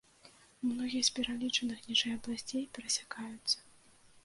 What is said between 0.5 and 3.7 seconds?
Многія з пералічаных ніжэй абласцей перасякаюцца.